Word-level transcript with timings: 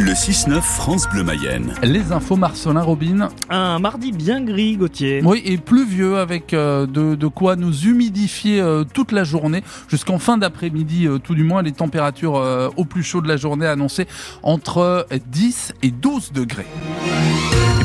Le 0.00 0.12
6-9 0.12 0.62
France 0.62 1.06
Bleu 1.10 1.22
Mayenne. 1.22 1.74
Les 1.82 2.10
infos 2.10 2.36
Marcelin 2.36 2.80
Robin. 2.80 3.28
Un 3.50 3.78
mardi 3.80 4.12
bien 4.12 4.40
gris, 4.40 4.78
Gauthier. 4.78 5.20
Oui, 5.22 5.42
et 5.44 5.58
pluvieux 5.58 6.16
avec 6.16 6.54
euh, 6.54 6.86
de, 6.86 7.14
de, 7.14 7.26
quoi 7.26 7.54
nous 7.54 7.82
humidifier 7.82 8.62
euh, 8.62 8.84
toute 8.84 9.12
la 9.12 9.24
journée, 9.24 9.62
jusqu'en 9.88 10.18
fin 10.18 10.38
d'après-midi, 10.38 11.06
euh, 11.06 11.18
tout 11.18 11.34
du 11.34 11.44
moins, 11.44 11.60
les 11.60 11.72
températures 11.72 12.70
au 12.78 12.84
plus 12.86 13.02
chaud 13.02 13.20
de 13.20 13.28
la 13.28 13.36
journée 13.36 13.66
annoncées 13.66 14.06
entre 14.42 15.06
10 15.30 15.74
et 15.82 15.90
12 15.90 16.32
degrés. 16.32 16.66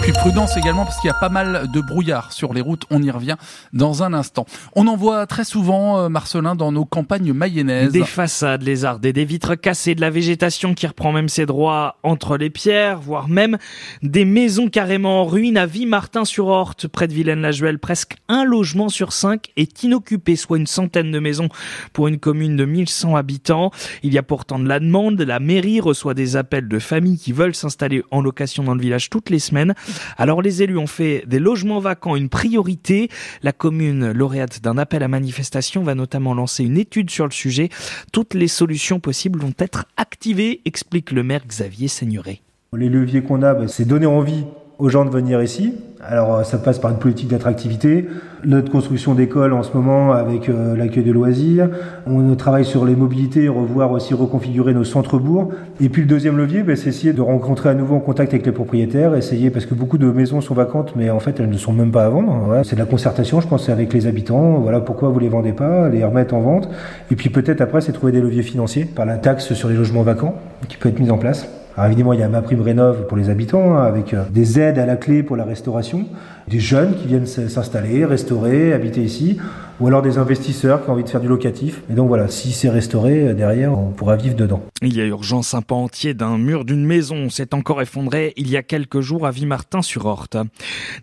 Puis 0.05 0.13
prudence 0.13 0.55
également 0.55 0.85
parce 0.85 0.99
qu'il 0.99 1.07
y 1.07 1.11
a 1.11 1.19
pas 1.19 1.29
mal 1.29 1.67
de 1.73 1.81
brouillard 1.81 2.31
sur 2.31 2.53
les 2.53 2.61
routes. 2.61 2.85
On 2.91 3.01
y 3.01 3.09
revient 3.09 3.37
dans 3.73 4.03
un 4.03 4.13
instant. 4.13 4.45
On 4.75 4.85
en 4.85 4.95
voit 4.95 5.25
très 5.25 5.43
souvent, 5.43 6.11
Marcelin, 6.11 6.53
dans 6.53 6.71
nos 6.71 6.85
campagnes 6.85 7.33
mayennaises. 7.33 7.91
Des 7.91 8.03
façades 8.03 8.61
lézardées, 8.61 9.13
des 9.13 9.25
vitres 9.25 9.55
cassées, 9.55 9.95
de 9.95 10.01
la 10.01 10.11
végétation 10.11 10.75
qui 10.75 10.85
reprend 10.85 11.11
même 11.11 11.27
ses 11.27 11.47
droits 11.47 11.97
entre 12.03 12.37
les 12.37 12.51
pierres, 12.51 12.99
voire 12.99 13.27
même 13.27 13.57
des 14.03 14.25
maisons 14.25 14.69
carrément 14.69 15.21
en 15.23 15.25
ruine 15.25 15.57
à 15.57 15.65
Vie-Martin-sur-Horte, 15.65 16.87
près 16.87 17.07
de 17.07 17.13
Vilaine-la-Juelle. 17.13 17.79
Presque 17.79 18.17
un 18.27 18.45
logement 18.45 18.89
sur 18.89 19.11
cinq 19.11 19.49
est 19.57 19.81
inoccupé, 19.81 20.35
soit 20.35 20.59
une 20.59 20.67
centaine 20.67 21.11
de 21.11 21.17
maisons 21.17 21.49
pour 21.93 22.07
une 22.09 22.19
commune 22.19 22.55
de 22.55 22.65
1100 22.65 23.15
habitants. 23.15 23.71
Il 24.03 24.13
y 24.13 24.19
a 24.19 24.23
pourtant 24.23 24.59
de 24.59 24.67
la 24.67 24.79
demande. 24.79 25.19
La 25.19 25.39
mairie 25.39 25.79
reçoit 25.79 26.13
des 26.13 26.35
appels 26.35 26.67
de 26.67 26.77
familles 26.77 27.17
qui 27.17 27.31
veulent 27.31 27.55
s'installer 27.55 28.03
en 28.11 28.21
location 28.21 28.63
dans 28.63 28.75
le 28.75 28.81
village 28.81 29.09
toutes 29.09 29.31
les 29.31 29.39
semaines. 29.39 29.73
Alors 30.17 30.41
les 30.41 30.63
élus 30.63 30.77
ont 30.77 30.87
fait 30.87 31.23
des 31.27 31.39
logements 31.39 31.79
vacants 31.79 32.15
une 32.15 32.29
priorité. 32.29 33.09
La 33.43 33.51
commune 33.51 34.11
lauréate 34.11 34.61
d'un 34.61 34.77
appel 34.77 35.03
à 35.03 35.07
manifestation 35.07 35.83
va 35.83 35.95
notamment 35.95 36.33
lancer 36.33 36.63
une 36.63 36.77
étude 36.77 37.09
sur 37.09 37.25
le 37.25 37.31
sujet. 37.31 37.69
Toutes 38.11 38.33
les 38.33 38.47
solutions 38.47 38.99
possibles 38.99 39.39
vont 39.39 39.53
être 39.59 39.85
activées, 39.97 40.61
explique 40.65 41.11
le 41.11 41.23
maire 41.23 41.45
Xavier 41.47 41.87
Seigneuré. 41.87 42.41
Les 42.73 42.89
leviers 42.89 43.23
qu'on 43.23 43.41
a, 43.41 43.53
bah, 43.53 43.67
c'est 43.67 43.85
donner 43.85 44.05
envie 44.05 44.45
aux 44.77 44.89
gens 44.89 45.05
de 45.05 45.09
venir 45.09 45.41
ici. 45.41 45.73
Alors 46.07 46.35
euh, 46.35 46.43
ça 46.43 46.57
passe 46.57 46.77
par 46.77 46.91
une 46.91 46.97
politique 46.97 47.29
d'attractivité, 47.29 48.07
notre 48.43 48.71
construction 48.71 49.15
d'école 49.15 49.53
en 49.53 49.63
ce 49.63 49.73
moment 49.73 50.11
avec 50.11 50.49
euh, 50.49 50.75
l'accueil 50.75 51.03
de 51.03 51.11
loisirs, 51.11 51.69
on 52.05 52.35
travaille 52.35 52.65
sur 52.65 52.85
les 52.85 52.95
mobilités, 52.95 53.47
revoir 53.47 53.91
aussi 53.91 54.13
reconfigurer 54.13 54.73
nos 54.73 54.83
centres-bourgs. 54.83 55.51
Et 55.81 55.89
puis 55.89 56.03
le 56.03 56.07
deuxième 56.07 56.37
levier, 56.37 56.61
bah, 56.61 56.75
c'est 56.75 56.89
essayer 56.89 57.13
de 57.13 57.21
rencontrer 57.21 57.69
à 57.69 57.73
nouveau 57.73 57.95
en 57.95 57.99
contact 57.99 58.33
avec 58.33 58.45
les 58.45 58.51
propriétaires, 58.51 59.15
essayer 59.15 59.49
parce 59.49 59.65
que 59.65 59.73
beaucoup 59.73 59.97
de 59.97 60.11
maisons 60.11 60.41
sont 60.41 60.53
vacantes, 60.53 60.93
mais 60.95 61.09
en 61.09 61.19
fait 61.19 61.39
elles 61.39 61.49
ne 61.49 61.57
sont 61.57 61.73
même 61.73 61.91
pas 61.91 62.05
à 62.05 62.09
vendre. 62.09 62.61
C'est 62.63 62.75
de 62.75 62.81
la 62.81 62.85
concertation, 62.85 63.41
je 63.41 63.47
pense, 63.47 63.69
avec 63.69 63.93
les 63.93 64.05
habitants. 64.05 64.59
Voilà 64.59 64.79
pourquoi 64.81 65.09
vous 65.09 65.19
les 65.19 65.29
vendez 65.29 65.53
pas, 65.53 65.89
les 65.89 66.03
remettre 66.03 66.35
en 66.35 66.41
vente. 66.41 66.69
Et 67.09 67.15
puis 67.15 67.29
peut-être 67.29 67.61
après, 67.61 67.81
c'est 67.81 67.93
trouver 67.93 68.11
des 68.11 68.21
leviers 68.21 68.43
financiers 68.43 68.85
par 68.85 69.05
la 69.05 69.17
taxe 69.17 69.53
sur 69.53 69.69
les 69.69 69.75
logements 69.75 70.03
vacants 70.03 70.35
qui 70.69 70.77
peut 70.77 70.89
être 70.89 70.99
mise 70.99 71.11
en 71.11 71.17
place. 71.17 71.47
Alors 71.77 71.87
évidemment, 71.87 72.13
il 72.13 72.21
y 72.21 72.23
a 72.23 72.29
ma 72.29 72.41
prime 72.41 72.61
rénov 72.61 73.05
pour 73.07 73.17
les 73.17 73.29
habitants, 73.29 73.75
hein, 73.75 73.83
avec 73.83 74.13
euh, 74.13 74.23
des 74.31 74.61
aides 74.61 74.79
à 74.79 74.85
la 74.85 74.95
clé 74.95 75.23
pour 75.23 75.35
la 75.35 75.43
restauration, 75.43 76.05
des 76.47 76.61
jeunes 76.61 76.95
qui 76.95 77.05
viennent 77.05 77.25
s'installer, 77.25 78.05
restaurer, 78.05 78.71
habiter 78.71 79.01
ici 79.01 79.37
ou 79.79 79.87
alors 79.87 80.01
des 80.01 80.17
investisseurs 80.17 80.83
qui 80.83 80.89
ont 80.89 80.93
envie 80.93 81.03
de 81.03 81.09
faire 81.09 81.21
du 81.21 81.27
locatif. 81.27 81.81
Et 81.89 81.93
donc 81.93 82.07
voilà, 82.07 82.27
si 82.27 82.51
c'est 82.51 82.69
restauré, 82.69 83.29
euh, 83.29 83.33
derrière, 83.33 83.77
on 83.77 83.91
pourra 83.91 84.15
vivre 84.15 84.35
dedans. 84.35 84.61
Il 84.81 84.95
y 84.95 85.01
a 85.01 85.05
urgence, 85.05 85.53
un 85.53 85.61
pan 85.61 85.83
entier 85.83 86.13
d'un 86.13 86.37
mur 86.37 86.65
d'une 86.65 86.85
maison 86.85 87.29
s'est 87.29 87.53
encore 87.53 87.81
effondré 87.81 88.33
il 88.37 88.49
y 88.49 88.57
a 88.57 88.63
quelques 88.63 89.01
jours 89.01 89.25
à 89.25 89.31
Vimartin-sur-Horte. 89.31 90.37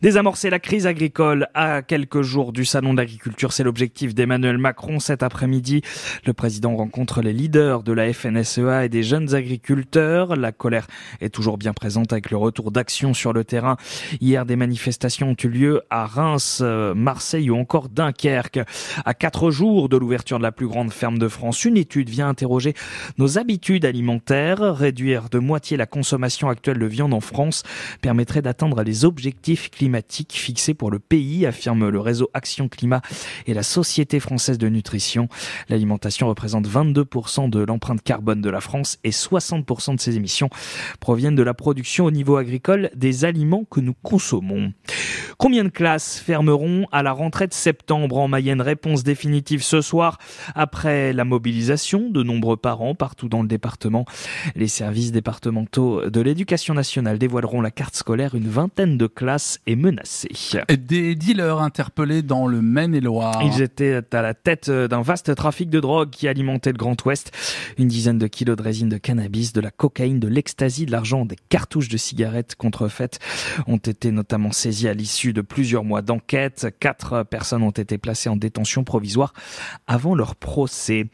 Désamorcer 0.00 0.50
la 0.50 0.58
crise 0.58 0.86
agricole 0.86 1.48
à 1.54 1.82
quelques 1.82 2.22
jours 2.22 2.52
du 2.52 2.64
salon 2.64 2.94
d'agriculture, 2.94 3.52
c'est 3.52 3.64
l'objectif 3.64 4.14
d'Emmanuel 4.14 4.58
Macron 4.58 5.00
cet 5.00 5.22
après-midi. 5.22 5.82
Le 6.24 6.32
président 6.32 6.74
rencontre 6.76 7.20
les 7.22 7.32
leaders 7.32 7.82
de 7.82 7.92
la 7.92 8.12
FNSEA 8.12 8.84
et 8.84 8.88
des 8.88 9.02
jeunes 9.02 9.34
agriculteurs. 9.34 10.36
La 10.36 10.52
colère 10.52 10.86
est 11.20 11.30
toujours 11.30 11.58
bien 11.58 11.72
présente 11.72 12.12
avec 12.12 12.30
le 12.30 12.36
retour 12.36 12.70
d'action 12.70 13.14
sur 13.14 13.32
le 13.32 13.44
terrain. 13.44 13.76
Hier, 14.20 14.46
des 14.46 14.56
manifestations 14.56 15.30
ont 15.30 15.36
eu 15.42 15.48
lieu 15.48 15.82
à 15.90 16.06
Reims, 16.06 16.60
euh, 16.62 16.94
Marseille 16.94 17.50
ou 17.50 17.56
encore 17.56 17.88
Dunkerque. 17.88 18.61
À 19.04 19.14
quatre 19.14 19.50
jours 19.50 19.88
de 19.88 19.96
l'ouverture 19.96 20.38
de 20.38 20.42
la 20.42 20.52
plus 20.52 20.66
grande 20.66 20.92
ferme 20.92 21.18
de 21.18 21.28
France, 21.28 21.64
une 21.64 21.76
étude 21.76 22.08
vient 22.08 22.28
interroger 22.28 22.74
nos 23.18 23.38
habitudes 23.38 23.84
alimentaires. 23.84 24.74
Réduire 24.74 25.28
de 25.30 25.38
moitié 25.38 25.76
la 25.76 25.86
consommation 25.86 26.48
actuelle 26.48 26.78
de 26.78 26.86
viande 26.86 27.14
en 27.14 27.20
France 27.20 27.62
permettrait 28.00 28.42
d'atteindre 28.42 28.82
les 28.82 29.04
objectifs 29.04 29.70
climatiques 29.70 30.34
fixés 30.34 30.74
pour 30.74 30.90
le 30.90 30.98
pays, 30.98 31.46
affirme 31.46 31.88
le 31.88 32.00
réseau 32.00 32.30
Action 32.34 32.68
Climat 32.68 33.02
et 33.46 33.54
la 33.54 33.62
Société 33.62 34.20
française 34.20 34.58
de 34.58 34.68
nutrition. 34.68 35.28
L'alimentation 35.68 36.28
représente 36.28 36.68
22% 36.68 37.50
de 37.50 37.60
l'empreinte 37.60 38.02
carbone 38.02 38.40
de 38.40 38.50
la 38.50 38.60
France 38.60 38.98
et 39.04 39.10
60% 39.10 39.96
de 39.96 40.00
ses 40.00 40.16
émissions 40.16 40.50
proviennent 41.00 41.36
de 41.36 41.42
la 41.42 41.54
production 41.54 42.04
au 42.06 42.10
niveau 42.10 42.36
agricole 42.36 42.90
des 42.94 43.24
aliments 43.24 43.64
que 43.70 43.80
nous 43.80 43.94
consommons. 44.02 44.72
Combien 45.42 45.64
de 45.64 45.70
classes 45.70 46.20
fermeront 46.20 46.86
à 46.92 47.02
la 47.02 47.10
rentrée 47.10 47.48
de 47.48 47.52
septembre 47.52 48.18
en 48.18 48.28
Mayenne 48.28 48.60
Réponse 48.60 49.02
définitive 49.02 49.64
ce 49.64 49.80
soir 49.80 50.18
après 50.54 51.12
la 51.12 51.24
mobilisation 51.24 52.10
de 52.10 52.22
nombreux 52.22 52.56
parents 52.56 52.94
partout 52.94 53.28
dans 53.28 53.42
le 53.42 53.48
département. 53.48 54.04
Les 54.54 54.68
services 54.68 55.10
départementaux 55.10 56.08
de 56.08 56.20
l'éducation 56.20 56.74
nationale 56.74 57.18
dévoileront 57.18 57.60
la 57.60 57.72
carte 57.72 57.96
scolaire. 57.96 58.36
Une 58.36 58.46
vingtaine 58.46 58.96
de 58.96 59.08
classes 59.08 59.58
est 59.66 59.74
menacée. 59.74 60.30
Des 60.68 61.16
dealers 61.16 61.58
interpellés 61.58 62.22
dans 62.22 62.46
le 62.46 62.62
Maine-et-Loire. 62.62 63.42
Ils 63.42 63.62
étaient 63.62 64.00
à 64.12 64.22
la 64.22 64.34
tête 64.34 64.70
d'un 64.70 65.02
vaste 65.02 65.34
trafic 65.34 65.68
de 65.70 65.80
drogue 65.80 66.10
qui 66.10 66.28
alimentait 66.28 66.70
le 66.70 66.78
Grand 66.78 67.04
Ouest. 67.04 67.32
Une 67.78 67.88
dizaine 67.88 68.18
de 68.18 68.28
kilos 68.28 68.56
de 68.56 68.62
résine 68.62 68.90
de 68.90 68.96
cannabis, 68.96 69.52
de 69.52 69.60
la 69.60 69.72
cocaïne, 69.72 70.20
de 70.20 70.28
l'ecstasy, 70.28 70.86
de 70.86 70.92
l'argent, 70.92 71.26
des 71.26 71.38
cartouches 71.48 71.88
de 71.88 71.96
cigarettes 71.96 72.54
contrefaites 72.54 73.18
ont 73.66 73.78
été 73.78 74.12
notamment 74.12 74.52
saisies 74.52 74.86
à 74.86 74.94
l'issue 74.94 75.31
de 75.32 75.40
plusieurs 75.40 75.84
mois 75.84 76.02
d'enquête. 76.02 76.68
Quatre 76.80 77.22
personnes 77.24 77.62
ont 77.62 77.70
été 77.70 77.98
placées 77.98 78.28
en 78.28 78.36
détention 78.36 78.84
provisoire 78.84 79.32
avant 79.86 80.14
leur 80.14 80.36
procès. 80.36 81.06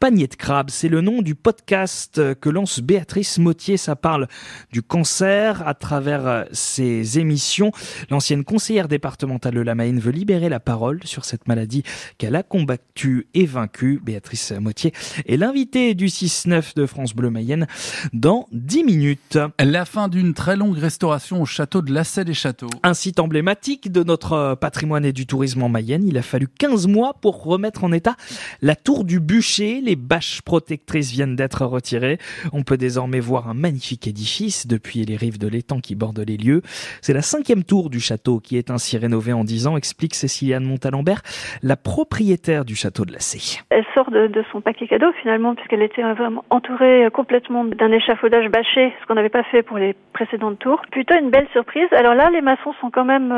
Panier 0.00 0.26
de 0.26 0.34
crabe, 0.34 0.70
c'est 0.70 0.88
le 0.88 1.00
nom 1.00 1.22
du 1.22 1.34
podcast 1.34 2.20
que 2.34 2.48
lance 2.48 2.80
Béatrice 2.80 3.38
Mottier. 3.38 3.76
Ça 3.76 3.96
parle 3.96 4.28
du 4.72 4.82
cancer 4.82 5.66
à 5.66 5.74
travers 5.74 6.46
ses 6.52 7.18
émissions. 7.18 7.72
L'ancienne 8.10 8.44
conseillère 8.44 8.88
départementale 8.88 9.54
de 9.54 9.60
la 9.60 9.74
Mayenne 9.74 10.00
veut 10.00 10.12
libérer 10.12 10.48
la 10.48 10.60
parole 10.60 11.00
sur 11.04 11.24
cette 11.24 11.48
maladie 11.48 11.82
qu'elle 12.18 12.36
a 12.36 12.42
combattue 12.42 13.28
et 13.34 13.46
vaincue. 13.46 14.00
Béatrice 14.02 14.52
Mottier 14.52 14.92
est 15.26 15.36
l'invitée 15.36 15.94
du 15.94 16.06
6-9 16.06 16.74
de 16.76 16.86
France 16.86 17.14
Bleu 17.14 17.30
Mayenne 17.30 17.66
dans 18.12 18.46
10 18.52 18.84
minutes. 18.84 19.38
La 19.58 19.84
fin 19.84 20.08
d'une 20.08 20.34
très 20.34 20.56
longue 20.56 20.78
restauration 20.78 21.42
au 21.42 21.46
château 21.46 21.82
de 21.82 21.92
Lassay 21.92 22.24
et 22.26 22.34
Châteaux. 22.34 22.70
Un 22.82 22.94
site 22.94 23.20
emblématique 23.20 23.57
de 23.58 24.04
notre 24.04 24.54
patrimoine 24.54 25.04
et 25.04 25.12
du 25.12 25.26
tourisme 25.26 25.62
en 25.62 25.68
Mayenne. 25.68 26.06
Il 26.06 26.16
a 26.16 26.22
fallu 26.22 26.46
15 26.46 26.86
mois 26.86 27.14
pour 27.20 27.42
remettre 27.42 27.82
en 27.82 27.92
état 27.92 28.14
la 28.62 28.76
tour 28.76 29.04
du 29.04 29.18
bûcher. 29.20 29.80
Les 29.80 29.96
bâches 29.96 30.42
protectrices 30.42 31.10
viennent 31.10 31.34
d'être 31.34 31.64
retirées. 31.64 32.18
On 32.52 32.62
peut 32.62 32.76
désormais 32.76 33.20
voir 33.20 33.48
un 33.48 33.54
magnifique 33.54 34.06
édifice 34.06 34.66
depuis 34.68 35.04
les 35.04 35.16
rives 35.16 35.38
de 35.38 35.48
l'étang 35.48 35.80
qui 35.80 35.96
bordent 35.96 36.24
les 36.26 36.36
lieux. 36.36 36.62
C'est 37.02 37.12
la 37.12 37.22
cinquième 37.22 37.64
tour 37.64 37.90
du 37.90 37.98
château 38.00 38.38
qui 38.38 38.56
est 38.56 38.70
ainsi 38.70 38.96
rénovée 38.96 39.32
en 39.32 39.42
10 39.42 39.66
ans, 39.66 39.76
explique 39.76 40.14
Céciliane 40.14 40.64
Montalembert, 40.64 41.22
la 41.62 41.76
propriétaire 41.76 42.64
du 42.64 42.76
château 42.76 43.04
de 43.04 43.12
la 43.12 43.20
C. 43.20 43.60
Elle 43.70 43.84
sort 43.94 44.10
de, 44.10 44.28
de 44.28 44.44
son 44.52 44.60
paquet 44.60 44.86
cadeau 44.86 45.12
finalement 45.20 45.54
puisqu'elle 45.56 45.82
était 45.82 46.02
vraiment 46.14 46.44
entourée 46.50 47.08
complètement 47.12 47.64
d'un 47.64 47.90
échafaudage 47.90 48.48
bâché, 48.50 48.94
ce 49.00 49.06
qu'on 49.06 49.14
n'avait 49.14 49.28
pas 49.28 49.42
fait 49.44 49.62
pour 49.62 49.78
les 49.78 49.96
précédentes 50.12 50.58
tours. 50.60 50.82
Plutôt 50.90 51.14
une 51.18 51.30
belle 51.30 51.48
surprise. 51.52 51.88
Alors 51.92 52.14
là, 52.14 52.30
les 52.30 52.40
maçons 52.40 52.72
sont 52.80 52.90
quand 52.90 53.04
même 53.04 53.32
euh, 53.32 53.37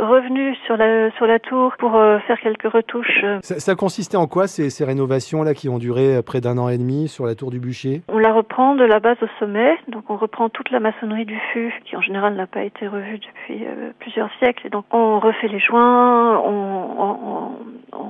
revenus 0.00 0.56
sur 0.66 0.76
la, 0.76 1.10
sur 1.12 1.26
la 1.26 1.38
tour 1.38 1.74
pour 1.78 1.96
euh, 1.96 2.18
faire 2.20 2.38
quelques 2.40 2.70
retouches. 2.70 3.20
Euh. 3.24 3.38
Ça, 3.42 3.58
ça 3.58 3.74
consistait 3.74 4.16
en 4.16 4.26
quoi 4.26 4.46
ces, 4.46 4.70
ces 4.70 4.84
rénovations-là 4.84 5.54
qui 5.54 5.68
ont 5.68 5.78
duré 5.78 6.22
près 6.22 6.40
d'un 6.40 6.58
an 6.58 6.68
et 6.68 6.78
demi 6.78 7.08
sur 7.08 7.26
la 7.26 7.34
tour 7.34 7.50
du 7.50 7.60
bûcher? 7.60 8.02
On 8.08 8.18
la 8.18 8.32
reprend 8.32 8.74
de 8.74 8.84
la 8.84 9.00
base 9.00 9.16
au 9.22 9.28
sommet, 9.38 9.76
donc 9.88 10.04
on 10.08 10.16
reprend 10.16 10.48
toute 10.48 10.70
la 10.70 10.80
maçonnerie 10.80 11.26
du 11.26 11.38
fût 11.52 11.72
qui 11.84 11.96
en 11.96 12.00
général 12.00 12.34
n'a 12.34 12.46
pas 12.46 12.62
été 12.62 12.86
revue 12.88 13.18
depuis 13.18 13.64
plusieurs 13.98 14.30
siècles. 14.38 14.66
Et 14.66 14.70
donc 14.70 14.84
on 14.92 15.20
refait 15.20 15.48
les 15.48 15.60
joints, 15.60 16.38
on, 16.38 16.50
on, 16.98 17.18
on 17.24 17.50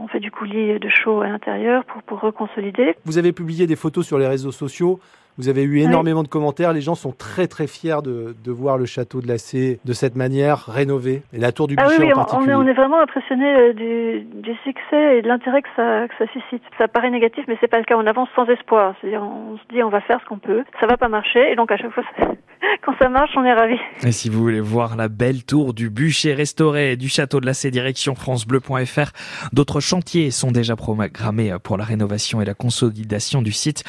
fait 0.09 0.21
du 0.21 0.31
coulis 0.31 0.79
de 0.79 0.89
chaux 0.89 1.21
à 1.21 1.29
l'intérieur 1.29 1.85
pour, 1.85 2.03
pour 2.03 2.21
reconsolider. 2.21 2.95
Vous 3.05 3.19
avez 3.19 3.33
publié 3.33 3.67
des 3.67 3.77
photos 3.77 4.06
sur 4.06 4.19
les 4.19 4.27
réseaux 4.27 4.53
sociaux 4.53 5.01
vous 5.37 5.49
avez 5.49 5.65
eu 5.65 5.81
énormément 5.81 6.23
de 6.23 6.29
commentaires. 6.29 6.73
Les 6.73 6.81
gens 6.81 6.95
sont 6.95 7.12
très 7.12 7.49
très 7.49 7.67
fiers 7.67 8.03
de, 8.05 8.37
de 8.45 8.53
voir 8.53 8.79
le 8.79 8.87
château 8.87 9.21
de 9.21 9.27
la 9.27 9.39
C 9.39 9.81
de 9.85 9.93
cette 9.93 10.15
manière 10.15 10.67
rénové 10.67 11.23
et 11.33 11.39
la 11.39 11.51
tour 11.51 11.67
du 11.67 11.75
ah 11.77 11.89
Bûcher 11.89 12.03
oui, 12.03 12.12
en 12.12 12.17
particulier. 12.17 12.55
On 12.55 12.62
est, 12.62 12.65
on 12.65 12.69
est 12.69 12.75
vraiment 12.75 13.01
impressionné 13.01 13.45
euh, 13.45 13.73
du, 13.73 14.21
du, 14.21 14.55
succès 14.62 15.19
et 15.19 15.23
de 15.23 15.29
l'intérêt 15.29 15.62
que 15.62 15.69
ça, 15.75 16.07
que 16.07 16.15
ça 16.19 16.33
suscite. 16.33 16.62
Ça 16.79 16.87
paraît 16.87 17.11
négatif, 17.11 17.45
mais 17.49 17.57
c'est 17.61 17.69
pas 17.69 17.79
le 17.79 17.85
cas. 17.85 17.97
On 17.97 18.07
avance 18.07 18.29
sans 18.37 18.47
espoir. 18.47 18.95
C'est-à-dire, 19.00 19.23
on 19.23 19.57
se 19.57 19.62
dit 19.75 19.83
on 19.83 19.89
va 19.89 20.00
faire 20.03 20.21
ce 20.21 20.27
qu'on 20.27 20.39
peut. 20.39 20.62
Ça 20.81 20.87
va 20.87 20.97
pas 20.97 21.09
marcher, 21.09 21.50
et 21.50 21.57
donc 21.57 21.73
à 21.73 21.77
chaque 21.77 21.93
fois, 21.93 22.05
quand 22.84 22.94
ça 22.99 23.08
marche, 23.08 23.31
on 23.37 23.44
est 23.44 23.52
ravis. 23.52 23.78
Et 24.05 24.12
si 24.12 24.28
vous 24.28 24.40
voulez 24.40 24.61
voir 24.61 24.96
la 24.96 25.08
belle 25.08 25.44
tour 25.44 25.75
du 25.75 25.90
bûcher 25.90 26.34
restauré 26.34 26.96
du 26.96 27.08
château 27.08 27.40
de 27.40 27.46
la 27.46 27.55
C 27.55 27.70
direction 27.70 28.14
francebleu.fr, 28.14 29.11
d'autres 29.52 29.81
chantiers 29.81 30.31
sont 30.31 30.50
déjà 30.50 30.76
programmés 30.76 31.55
pour 31.62 31.76
la 31.76 31.84
rénovation 31.84 32.40
et 32.40 32.44
la 32.44 32.55
consolidation 32.55 33.43
du 33.43 33.52
site. 33.52 33.84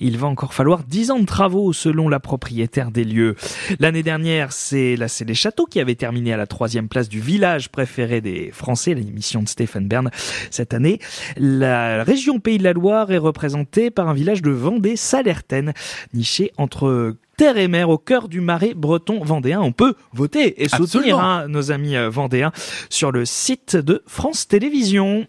Il 0.00 0.18
va 0.18 0.26
encore 0.26 0.54
falloir 0.54 0.84
10 0.84 1.10
ans 1.10 1.18
de 1.18 1.26
travaux 1.26 1.72
selon 1.72 2.08
la 2.08 2.20
propriétaire 2.20 2.90
des 2.90 3.04
lieux. 3.04 3.36
L'année 3.78 4.02
dernière, 4.02 4.52
c'est 4.52 4.96
la 4.96 5.08
C 5.08 5.24
des 5.24 5.34
Châteaux 5.34 5.66
qui 5.66 5.80
avait 5.80 5.94
terminé 5.94 6.32
à 6.32 6.36
la 6.36 6.46
troisième 6.46 6.88
place 6.88 7.08
du 7.08 7.20
village 7.20 7.70
préféré 7.70 8.20
des 8.20 8.50
Français, 8.52 8.94
l'émission 8.94 9.42
de 9.42 9.48
Stéphane 9.48 9.88
Bern. 9.88 10.10
Cette 10.50 10.74
année, 10.74 10.98
la 11.36 12.02
région 12.04 12.38
Pays 12.40 12.58
de 12.58 12.64
la 12.64 12.72
Loire 12.72 13.10
est 13.10 13.18
représentée 13.18 13.90
par 13.90 14.08
un 14.08 14.14
village 14.14 14.42
de 14.42 14.50
Vendée, 14.50 14.96
Salertaine, 14.96 15.72
niché 16.14 16.52
entre 16.56 17.16
terre 17.36 17.56
et 17.56 17.68
mer 17.68 17.88
au 17.88 17.98
cœur 17.98 18.28
du 18.28 18.40
marais 18.40 18.74
breton 18.74 19.22
vendéen. 19.22 19.60
On 19.60 19.72
peut 19.72 19.94
voter 20.12 20.62
et 20.62 20.68
soutenir 20.68 21.18
hein, 21.18 21.48
nos 21.48 21.70
amis 21.70 21.96
euh, 21.96 22.08
vendéens 22.08 22.52
sur 22.90 23.12
le 23.12 23.24
site 23.24 23.76
de 23.76 24.02
France 24.06 24.48
Télévisions. 24.48 25.24